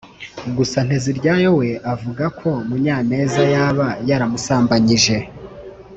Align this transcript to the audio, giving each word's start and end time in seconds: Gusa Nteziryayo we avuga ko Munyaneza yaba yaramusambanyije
Gusa 0.57 0.77
Nteziryayo 0.85 1.49
we 1.59 1.69
avuga 1.93 2.25
ko 2.39 2.49
Munyaneza 2.67 3.41
yaba 3.53 3.87
yaramusambanyije 4.09 5.17